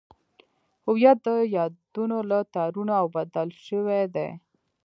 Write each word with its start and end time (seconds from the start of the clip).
هویت 0.87 1.17
د 1.27 1.29
یادونو 1.57 2.17
له 2.29 2.39
تارونو 2.53 2.93
اوبدل 3.03 3.49
شوی 3.65 4.03
دی. 4.15 4.29